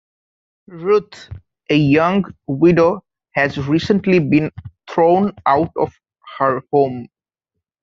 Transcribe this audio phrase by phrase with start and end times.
[0.65, 1.29] Ruth,
[1.69, 3.03] a young widow
[3.35, 4.49] has recently been
[4.89, 5.93] thrown out of
[6.39, 7.07] her home.